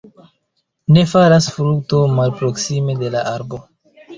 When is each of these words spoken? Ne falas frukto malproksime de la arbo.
Ne 0.95 1.03
falas 1.11 1.49
frukto 1.57 2.01
malproksime 2.17 2.99
de 3.05 3.13
la 3.19 3.25
arbo. 3.37 3.65